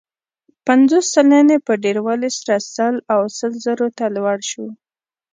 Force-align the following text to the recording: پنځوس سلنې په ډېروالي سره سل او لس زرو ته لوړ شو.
پنځوس 0.67 1.05
سلنې 1.15 1.57
په 1.65 1.73
ډېروالي 1.83 2.29
سره 2.39 2.55
سل 2.73 2.95
او 3.13 3.21
لس 3.35 3.39
زرو 3.63 3.87
ته 3.97 4.05
لوړ 4.15 4.37
شو. 4.49 4.65